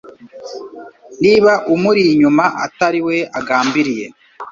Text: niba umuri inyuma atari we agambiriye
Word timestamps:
niba 1.23 1.51
umuri 1.73 2.01
inyuma 2.13 2.45
atari 2.65 2.99
we 3.07 3.17
agambiriye 3.39 4.05